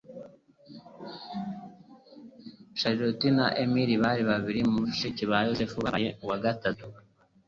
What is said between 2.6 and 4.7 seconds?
Charlotte na Emily Bari babiri